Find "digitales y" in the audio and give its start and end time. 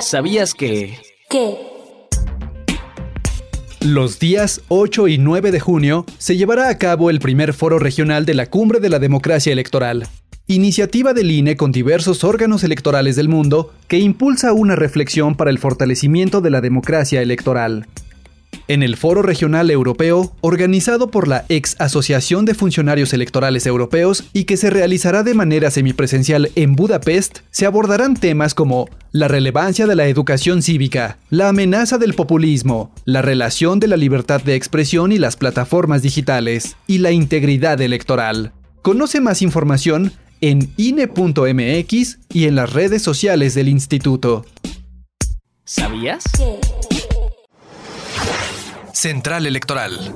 36.02-36.98